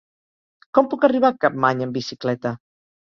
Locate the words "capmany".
1.45-1.85